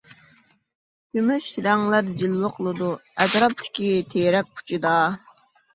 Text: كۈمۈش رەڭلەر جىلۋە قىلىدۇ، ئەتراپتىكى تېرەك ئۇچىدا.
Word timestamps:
كۈمۈش 1.17 1.49
رەڭلەر 1.67 2.09
جىلۋە 2.23 2.53
قىلىدۇ، 2.57 2.91
ئەتراپتىكى 3.19 3.95
تېرەك 4.17 4.53
ئۇچىدا. 4.59 5.01